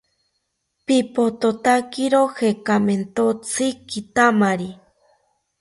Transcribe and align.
Pipothotakiro 0.85 2.21
jekamentotzi 2.37 3.67
kitamari 3.89 4.69